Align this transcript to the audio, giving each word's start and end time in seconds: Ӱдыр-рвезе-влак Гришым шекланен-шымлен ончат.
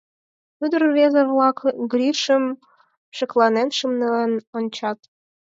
Ӱдыр-рвезе-влак 0.63 1.57
Гришым 1.91 2.45
шекланен-шымлен 3.17 4.31
ончат. 4.57 4.99